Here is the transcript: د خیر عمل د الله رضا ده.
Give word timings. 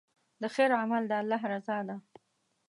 د 0.41 0.43
خیر 0.55 0.71
عمل 0.81 1.03
د 1.07 1.11
الله 1.21 1.41
رضا 1.53 1.77
ده. 1.87 1.95